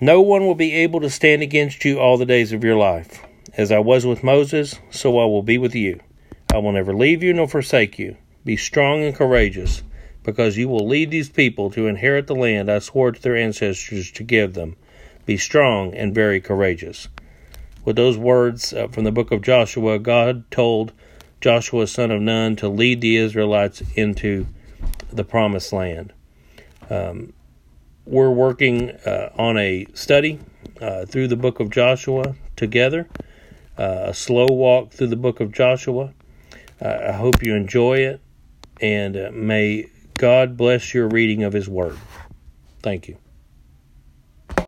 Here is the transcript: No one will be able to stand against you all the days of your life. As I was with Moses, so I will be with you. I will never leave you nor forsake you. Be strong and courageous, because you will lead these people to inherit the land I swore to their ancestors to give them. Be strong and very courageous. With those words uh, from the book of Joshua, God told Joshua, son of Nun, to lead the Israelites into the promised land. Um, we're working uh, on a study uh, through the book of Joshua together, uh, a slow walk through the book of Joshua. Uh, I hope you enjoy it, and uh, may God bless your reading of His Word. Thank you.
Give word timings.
No 0.00 0.20
one 0.20 0.46
will 0.46 0.54
be 0.54 0.74
able 0.74 1.00
to 1.00 1.10
stand 1.10 1.42
against 1.42 1.84
you 1.84 1.98
all 1.98 2.16
the 2.16 2.24
days 2.24 2.52
of 2.52 2.62
your 2.62 2.76
life. 2.76 3.20
As 3.56 3.72
I 3.72 3.80
was 3.80 4.06
with 4.06 4.22
Moses, 4.22 4.78
so 4.90 5.18
I 5.18 5.24
will 5.24 5.42
be 5.42 5.58
with 5.58 5.74
you. 5.74 5.98
I 6.54 6.58
will 6.58 6.70
never 6.70 6.94
leave 6.94 7.24
you 7.24 7.32
nor 7.32 7.48
forsake 7.48 7.98
you. 7.98 8.16
Be 8.44 8.56
strong 8.56 9.02
and 9.02 9.12
courageous, 9.12 9.82
because 10.22 10.56
you 10.56 10.68
will 10.68 10.86
lead 10.86 11.10
these 11.10 11.28
people 11.28 11.68
to 11.72 11.88
inherit 11.88 12.28
the 12.28 12.36
land 12.36 12.70
I 12.70 12.78
swore 12.78 13.10
to 13.10 13.20
their 13.20 13.36
ancestors 13.36 14.12
to 14.12 14.22
give 14.22 14.54
them. 14.54 14.76
Be 15.26 15.36
strong 15.36 15.92
and 15.94 16.14
very 16.14 16.40
courageous. 16.40 17.08
With 17.84 17.96
those 17.96 18.16
words 18.16 18.72
uh, 18.72 18.86
from 18.86 19.02
the 19.02 19.10
book 19.10 19.32
of 19.32 19.42
Joshua, 19.42 19.98
God 19.98 20.48
told 20.52 20.92
Joshua, 21.40 21.88
son 21.88 22.12
of 22.12 22.22
Nun, 22.22 22.54
to 22.56 22.68
lead 22.68 23.00
the 23.00 23.16
Israelites 23.16 23.82
into 23.96 24.46
the 25.12 25.24
promised 25.24 25.72
land. 25.72 26.12
Um, 26.88 27.32
we're 28.08 28.30
working 28.30 28.90
uh, 29.04 29.30
on 29.36 29.58
a 29.58 29.86
study 29.92 30.40
uh, 30.80 31.04
through 31.04 31.28
the 31.28 31.36
book 31.36 31.60
of 31.60 31.68
Joshua 31.68 32.34
together, 32.56 33.06
uh, 33.76 34.06
a 34.06 34.14
slow 34.14 34.46
walk 34.46 34.92
through 34.92 35.08
the 35.08 35.16
book 35.16 35.40
of 35.40 35.52
Joshua. 35.52 36.14
Uh, 36.80 36.98
I 37.08 37.12
hope 37.12 37.42
you 37.42 37.54
enjoy 37.54 37.98
it, 37.98 38.20
and 38.80 39.16
uh, 39.16 39.30
may 39.32 39.90
God 40.16 40.56
bless 40.56 40.94
your 40.94 41.06
reading 41.08 41.42
of 41.44 41.52
His 41.52 41.68
Word. 41.68 41.98
Thank 42.82 43.08
you. 43.08 43.18